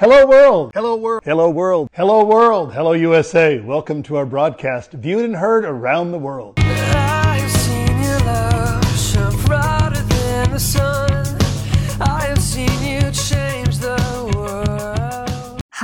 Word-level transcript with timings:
Hello 0.00 0.24
world! 0.24 0.70
Hello 0.72 0.96
world! 0.96 1.22
Hello 1.26 1.50
world! 1.50 1.90
Hello 1.92 2.24
world! 2.24 2.72
Hello 2.72 2.92
USA! 2.92 3.60
Welcome 3.60 4.02
to 4.04 4.16
our 4.16 4.24
broadcast, 4.24 4.92
viewed 4.92 5.26
and 5.26 5.36
heard 5.36 5.66
around 5.66 6.10
the 6.10 6.18
world. 6.18 6.59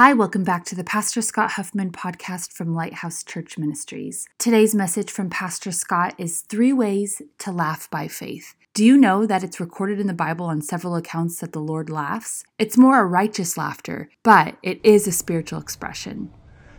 Hi, 0.07 0.13
welcome 0.13 0.45
back 0.45 0.65
to 0.67 0.77
the 0.77 0.85
Pastor 0.85 1.21
Scott 1.21 1.51
Huffman 1.55 1.91
podcast 1.91 2.53
from 2.53 2.77
Lighthouse 2.77 3.25
Church 3.25 3.59
Ministries. 3.59 4.29
Today's 4.39 4.73
message 4.73 5.11
from 5.11 5.29
Pastor 5.29 5.73
Scott 5.73 6.15
is 6.17 6.43
Three 6.43 6.73
Ways 6.73 7.21
to 7.39 7.51
Laugh 7.51 7.91
by 7.91 8.07
Faith. 8.07 8.55
Do 8.73 8.85
you 8.85 8.97
know 8.97 9.27
that 9.27 9.43
it's 9.43 9.59
recorded 9.59 9.99
in 9.99 10.07
the 10.07 10.13
Bible 10.13 10.47
on 10.47 10.63
several 10.63 10.95
accounts 10.95 11.41
that 11.41 11.51
the 11.51 11.59
Lord 11.59 11.91
laughs? 11.91 12.45
It's 12.57 12.79
more 12.79 13.01
a 13.01 13.05
righteous 13.05 13.57
laughter, 13.57 14.09
but 14.23 14.57
it 14.63 14.81
is 14.85 15.09
a 15.09 15.11
spiritual 15.11 15.59
expression. 15.59 16.31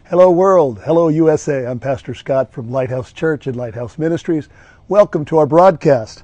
Hello 0.05 0.31
world! 0.31 0.79
Hello 0.85 1.09
USA! 1.09 1.65
I'm 1.65 1.81
Pastor 1.81 2.13
Scott 2.13 2.53
from 2.53 2.71
Lighthouse 2.71 3.11
Church 3.11 3.45
and 3.45 3.57
Lighthouse 3.57 3.97
Ministries. 3.97 4.47
Welcome 4.87 5.25
to 5.25 5.37
our 5.39 5.45
broadcast. 5.45 6.23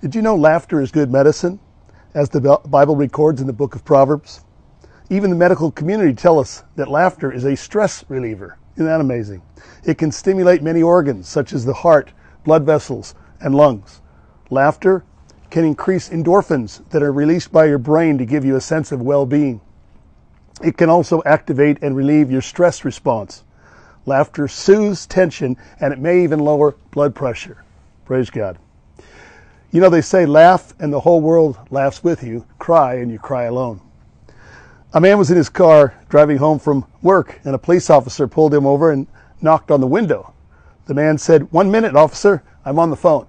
Did 0.00 0.14
you 0.14 0.22
know 0.22 0.36
laughter 0.36 0.80
is 0.80 0.92
good 0.92 1.10
medicine, 1.10 1.58
as 2.14 2.28
the 2.28 2.60
Bible 2.68 2.94
records 2.94 3.40
in 3.40 3.48
the 3.48 3.52
book 3.52 3.74
of 3.74 3.84
Proverbs? 3.84 4.42
Even 5.08 5.30
the 5.30 5.36
medical 5.36 5.70
community 5.70 6.14
tell 6.14 6.38
us 6.38 6.64
that 6.74 6.88
laughter 6.88 7.30
is 7.30 7.44
a 7.44 7.56
stress 7.56 8.04
reliever. 8.08 8.58
Isn't 8.74 8.86
that 8.86 9.00
amazing? 9.00 9.42
It 9.84 9.98
can 9.98 10.10
stimulate 10.10 10.62
many 10.62 10.82
organs, 10.82 11.28
such 11.28 11.52
as 11.52 11.64
the 11.64 11.72
heart, 11.72 12.12
blood 12.44 12.64
vessels, 12.64 13.14
and 13.40 13.54
lungs. 13.54 14.00
Laughter 14.50 15.04
can 15.48 15.64
increase 15.64 16.08
endorphins 16.08 16.88
that 16.90 17.02
are 17.02 17.12
released 17.12 17.52
by 17.52 17.66
your 17.66 17.78
brain 17.78 18.18
to 18.18 18.26
give 18.26 18.44
you 18.44 18.56
a 18.56 18.60
sense 18.60 18.90
of 18.90 19.00
well-being. 19.00 19.60
It 20.62 20.76
can 20.76 20.90
also 20.90 21.22
activate 21.24 21.78
and 21.82 21.96
relieve 21.96 22.30
your 22.30 22.42
stress 22.42 22.84
response. 22.84 23.44
Laughter 24.06 24.48
soothes 24.48 25.06
tension 25.06 25.56
and 25.80 25.92
it 25.92 25.98
may 26.00 26.24
even 26.24 26.40
lower 26.40 26.76
blood 26.90 27.14
pressure. 27.14 27.64
Praise 28.04 28.30
God. 28.30 28.58
You 29.70 29.80
know, 29.80 29.90
they 29.90 30.00
say 30.00 30.26
laugh 30.26 30.74
and 30.80 30.92
the 30.92 31.00
whole 31.00 31.20
world 31.20 31.58
laughs 31.70 32.02
with 32.02 32.22
you, 32.22 32.46
cry 32.58 32.94
and 32.96 33.10
you 33.10 33.18
cry 33.18 33.44
alone. 33.44 33.80
A 34.92 35.00
man 35.00 35.18
was 35.18 35.30
in 35.30 35.36
his 35.36 35.48
car 35.48 35.94
driving 36.08 36.38
home 36.38 36.58
from 36.58 36.86
work 37.02 37.40
and 37.44 37.54
a 37.54 37.58
police 37.58 37.90
officer 37.90 38.28
pulled 38.28 38.54
him 38.54 38.66
over 38.66 38.90
and 38.90 39.06
knocked 39.40 39.70
on 39.70 39.80
the 39.80 39.86
window. 39.86 40.32
The 40.86 40.94
man 40.94 41.18
said, 41.18 41.50
One 41.52 41.70
minute, 41.70 41.96
officer, 41.96 42.42
I'm 42.64 42.78
on 42.78 42.90
the 42.90 42.96
phone. 42.96 43.26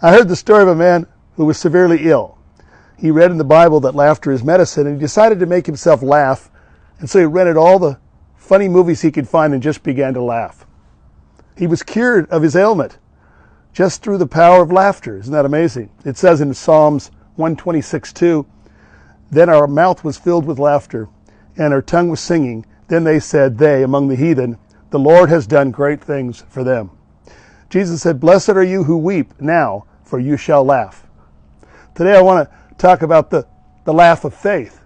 I 0.00 0.12
heard 0.12 0.28
the 0.28 0.36
story 0.36 0.62
of 0.62 0.68
a 0.68 0.74
man 0.74 1.06
who 1.36 1.44
was 1.44 1.58
severely 1.58 2.08
ill. 2.08 2.38
He 2.98 3.10
read 3.10 3.30
in 3.30 3.38
the 3.38 3.44
Bible 3.44 3.80
that 3.80 3.94
laughter 3.94 4.32
is 4.32 4.42
medicine 4.42 4.86
and 4.86 4.96
he 4.96 5.00
decided 5.00 5.38
to 5.38 5.46
make 5.46 5.66
himself 5.66 6.02
laugh. 6.02 6.50
And 6.98 7.08
so 7.08 7.20
he 7.20 7.24
rented 7.24 7.56
all 7.56 7.78
the 7.78 7.98
funny 8.36 8.68
movies 8.68 9.00
he 9.00 9.12
could 9.12 9.28
find 9.28 9.54
and 9.54 9.62
just 9.62 9.82
began 9.82 10.14
to 10.14 10.22
laugh. 10.22 10.66
He 11.56 11.66
was 11.66 11.82
cured 11.82 12.28
of 12.30 12.42
his 12.42 12.56
ailment 12.56 12.98
just 13.72 14.02
through 14.02 14.18
the 14.18 14.26
power 14.26 14.62
of 14.62 14.72
laughter. 14.72 15.16
Isn't 15.18 15.32
that 15.32 15.46
amazing? 15.46 15.90
It 16.04 16.16
says 16.16 16.40
in 16.40 16.52
Psalms 16.52 17.10
126 17.36 18.12
2, 18.12 18.46
Then 19.32 19.48
our 19.48 19.66
mouth 19.66 20.04
was 20.04 20.18
filled 20.18 20.44
with 20.44 20.58
laughter 20.58 21.08
and 21.56 21.72
our 21.72 21.80
tongue 21.80 22.10
was 22.10 22.20
singing. 22.20 22.66
Then 22.88 23.02
they 23.02 23.18
said, 23.18 23.56
They 23.56 23.82
among 23.82 24.08
the 24.08 24.14
heathen, 24.14 24.58
the 24.90 24.98
Lord 24.98 25.30
has 25.30 25.46
done 25.46 25.70
great 25.70 26.04
things 26.04 26.44
for 26.50 26.62
them. 26.62 26.90
Jesus 27.70 28.02
said, 28.02 28.20
Blessed 28.20 28.50
are 28.50 28.62
you 28.62 28.84
who 28.84 28.98
weep 28.98 29.40
now 29.40 29.86
for 30.04 30.18
you 30.18 30.36
shall 30.36 30.62
laugh. 30.62 31.06
Today 31.94 32.14
I 32.14 32.20
want 32.20 32.46
to 32.46 32.74
talk 32.76 33.00
about 33.00 33.30
the, 33.30 33.46
the 33.86 33.94
laugh 33.94 34.26
of 34.26 34.34
faith. 34.34 34.82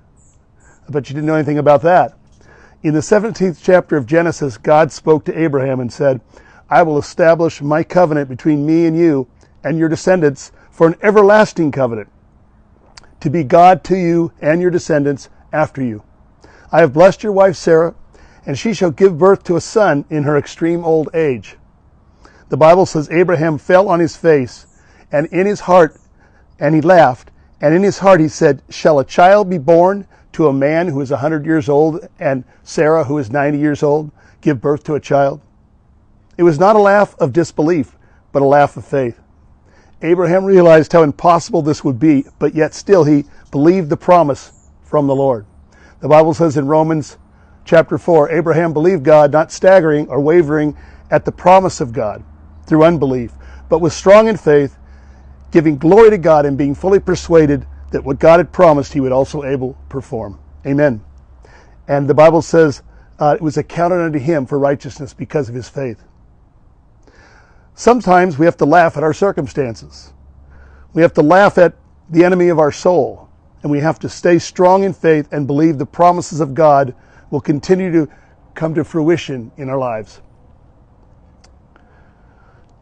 I 0.86 0.92
bet 0.92 1.10
you 1.10 1.14
didn't 1.14 1.26
know 1.26 1.34
anything 1.34 1.58
about 1.58 1.82
that. 1.82 2.16
In 2.84 2.94
the 2.94 3.00
17th 3.00 3.58
chapter 3.60 3.96
of 3.96 4.06
Genesis, 4.06 4.56
God 4.56 4.92
spoke 4.92 5.24
to 5.24 5.36
Abraham 5.36 5.80
and 5.80 5.92
said, 5.92 6.20
I 6.70 6.84
will 6.84 6.98
establish 6.98 7.60
my 7.60 7.82
covenant 7.82 8.28
between 8.28 8.64
me 8.64 8.86
and 8.86 8.96
you 8.96 9.26
and 9.64 9.76
your 9.76 9.88
descendants 9.88 10.52
for 10.70 10.86
an 10.86 10.94
everlasting 11.02 11.72
covenant, 11.72 12.08
to 13.26 13.30
be 13.30 13.42
God 13.42 13.82
to 13.82 13.96
you 13.96 14.30
and 14.40 14.62
your 14.62 14.70
descendants 14.70 15.30
after 15.52 15.82
you. 15.82 16.04
I 16.70 16.78
have 16.78 16.92
blessed 16.92 17.24
your 17.24 17.32
wife 17.32 17.56
Sarah, 17.56 17.96
and 18.46 18.56
she 18.56 18.72
shall 18.72 18.92
give 18.92 19.18
birth 19.18 19.42
to 19.44 19.56
a 19.56 19.60
son 19.60 20.04
in 20.08 20.22
her 20.22 20.36
extreme 20.36 20.84
old 20.84 21.08
age. 21.12 21.56
The 22.50 22.56
Bible 22.56 22.86
says 22.86 23.10
Abraham 23.10 23.58
fell 23.58 23.88
on 23.88 23.98
his 23.98 24.16
face 24.16 24.66
and 25.10 25.26
in 25.32 25.44
his 25.44 25.58
heart, 25.58 26.00
and 26.60 26.72
he 26.72 26.80
laughed, 26.80 27.32
and 27.60 27.74
in 27.74 27.82
his 27.82 27.98
heart 27.98 28.20
he 28.20 28.28
said, 28.28 28.62
Shall 28.70 29.00
a 29.00 29.04
child 29.04 29.50
be 29.50 29.58
born 29.58 30.06
to 30.34 30.46
a 30.46 30.52
man 30.52 30.86
who 30.86 31.00
is 31.00 31.10
a 31.10 31.16
hundred 31.16 31.44
years 31.44 31.68
old 31.68 32.08
and 32.20 32.44
Sarah, 32.62 33.02
who 33.02 33.18
is 33.18 33.28
ninety 33.28 33.58
years 33.58 33.82
old, 33.82 34.12
give 34.40 34.60
birth 34.60 34.84
to 34.84 34.94
a 34.94 35.00
child? 35.00 35.40
It 36.38 36.44
was 36.44 36.60
not 36.60 36.76
a 36.76 36.80
laugh 36.80 37.16
of 37.18 37.32
disbelief, 37.32 37.96
but 38.30 38.42
a 38.42 38.46
laugh 38.46 38.76
of 38.76 38.84
faith. 38.84 39.18
Abraham 40.02 40.44
realized 40.44 40.92
how 40.92 41.02
impossible 41.02 41.62
this 41.62 41.82
would 41.82 41.98
be, 41.98 42.26
but 42.38 42.54
yet 42.54 42.74
still 42.74 43.04
he 43.04 43.24
believed 43.50 43.88
the 43.88 43.96
promise 43.96 44.52
from 44.82 45.06
the 45.06 45.14
Lord. 45.14 45.46
The 46.00 46.08
Bible 46.08 46.34
says 46.34 46.56
in 46.56 46.66
Romans 46.66 47.16
chapter 47.64 47.96
4, 47.96 48.30
Abraham 48.30 48.72
believed 48.72 49.04
God, 49.04 49.32
not 49.32 49.50
staggering 49.50 50.08
or 50.08 50.20
wavering 50.20 50.76
at 51.10 51.24
the 51.24 51.32
promise 51.32 51.80
of 51.80 51.92
God 51.92 52.22
through 52.66 52.84
unbelief, 52.84 53.32
but 53.68 53.80
was 53.80 53.94
strong 53.94 54.28
in 54.28 54.36
faith, 54.36 54.76
giving 55.50 55.78
glory 55.78 56.10
to 56.10 56.18
God 56.18 56.44
and 56.44 56.58
being 56.58 56.74
fully 56.74 57.00
persuaded 57.00 57.66
that 57.90 58.04
what 58.04 58.18
God 58.18 58.38
had 58.38 58.52
promised 58.52 58.92
he 58.92 59.00
would 59.00 59.12
also 59.12 59.44
able 59.44 59.74
perform. 59.88 60.38
Amen. 60.66 61.02
And 61.88 62.08
the 62.08 62.14
Bible 62.14 62.42
says 62.42 62.82
uh, 63.18 63.34
it 63.36 63.42
was 63.42 63.56
accounted 63.56 64.00
unto 64.00 64.18
him 64.18 64.44
for 64.44 64.58
righteousness 64.58 65.14
because 65.14 65.48
of 65.48 65.54
his 65.54 65.68
faith. 65.68 66.02
Sometimes 67.78 68.38
we 68.38 68.46
have 68.46 68.56
to 68.56 68.64
laugh 68.64 68.96
at 68.96 69.02
our 69.02 69.12
circumstances. 69.12 70.14
We 70.94 71.02
have 71.02 71.12
to 71.12 71.22
laugh 71.22 71.58
at 71.58 71.74
the 72.08 72.24
enemy 72.24 72.48
of 72.48 72.58
our 72.58 72.72
soul. 72.72 73.28
And 73.62 73.70
we 73.70 73.80
have 73.80 73.98
to 73.98 74.08
stay 74.08 74.38
strong 74.38 74.82
in 74.82 74.94
faith 74.94 75.28
and 75.30 75.46
believe 75.46 75.76
the 75.76 75.84
promises 75.84 76.40
of 76.40 76.54
God 76.54 76.94
will 77.30 77.40
continue 77.40 77.92
to 77.92 78.08
come 78.54 78.74
to 78.74 78.82
fruition 78.82 79.52
in 79.58 79.68
our 79.68 79.76
lives. 79.76 80.22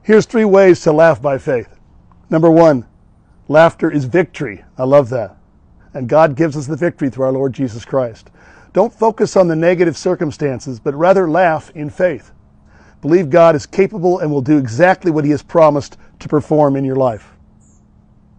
Here's 0.02 0.26
three 0.26 0.44
ways 0.44 0.80
to 0.82 0.92
laugh 0.92 1.20
by 1.20 1.38
faith. 1.38 1.74
Number 2.30 2.50
one, 2.50 2.86
laughter 3.48 3.90
is 3.90 4.04
victory. 4.04 4.64
I 4.78 4.84
love 4.84 5.08
that. 5.10 5.36
And 5.92 6.08
God 6.08 6.36
gives 6.36 6.56
us 6.56 6.68
the 6.68 6.76
victory 6.76 7.10
through 7.10 7.24
our 7.24 7.32
Lord 7.32 7.52
Jesus 7.52 7.84
Christ. 7.84 8.30
Don't 8.72 8.92
focus 8.92 9.36
on 9.36 9.48
the 9.48 9.56
negative 9.56 9.96
circumstances, 9.96 10.78
but 10.78 10.94
rather 10.94 11.28
laugh 11.28 11.70
in 11.70 11.90
faith. 11.90 12.30
Believe 13.04 13.28
God 13.28 13.54
is 13.54 13.66
capable 13.66 14.20
and 14.20 14.30
will 14.30 14.40
do 14.40 14.56
exactly 14.56 15.10
what 15.10 15.26
He 15.26 15.30
has 15.32 15.42
promised 15.42 15.98
to 16.20 16.26
perform 16.26 16.74
in 16.74 16.86
your 16.86 16.96
life. 16.96 17.34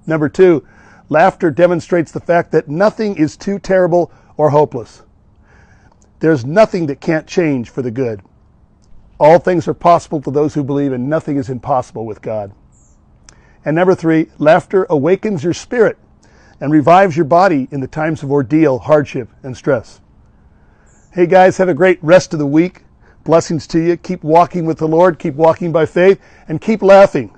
Number 0.08 0.28
two, 0.28 0.66
laughter 1.08 1.52
demonstrates 1.52 2.12
the 2.12 2.20
fact 2.20 2.52
that 2.52 2.68
nothing 2.68 3.16
is 3.16 3.38
too 3.38 3.60
terrible 3.60 4.12
or 4.38 4.50
hopeless. 4.50 5.04
There's 6.20 6.46
nothing 6.46 6.88
that 6.88 7.00
can't 7.00 7.28
change 7.28 7.70
for 7.70 7.84
the 7.84 7.92
good. 7.92 8.24
All 9.20 9.38
things 9.38 9.68
are 9.68 9.76
possible 9.76 10.20
to 10.24 10.32
those 10.32 10.56
who 10.56 10.64
believe, 10.64 10.94
and 10.94 11.08
nothing 11.08 11.38
is 11.38 11.52
impossible 11.52 12.08
with 12.08 12.24
God. 12.24 12.52
And 13.64 13.76
number 13.76 13.94
three, 13.94 14.32
laughter 14.40 14.88
awakens 14.90 15.44
your 15.44 15.54
spirit 15.54 16.00
and 16.60 16.72
revives 16.72 17.16
your 17.16 17.26
body 17.26 17.68
in 17.70 17.82
the 17.82 17.88
times 17.88 18.24
of 18.24 18.32
ordeal, 18.32 18.80
hardship, 18.80 19.30
and 19.44 19.56
stress. 19.56 20.02
Hey 21.12 21.28
guys, 21.28 21.58
have 21.58 21.70
a 21.70 21.76
great 21.76 22.04
rest 22.04 22.34
of 22.34 22.40
the 22.40 22.48
week. 22.48 22.85
Blessings 23.26 23.66
to 23.68 23.80
you. 23.80 23.98
Keep 23.98 24.24
walking 24.24 24.66
with 24.66 24.78
the 24.78 24.88
Lord, 24.88 25.18
keep 25.18 25.34
walking 25.34 25.72
by 25.72 25.88
faith, 25.88 26.22
and 26.48 26.62
keep 26.62 26.84
laughing. 26.84 27.36